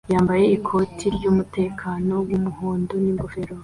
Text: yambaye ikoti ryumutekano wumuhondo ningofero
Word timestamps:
yambaye 0.13 0.45
ikoti 0.57 1.05
ryumutekano 1.15 2.15
wumuhondo 2.27 2.93
ningofero 3.03 3.53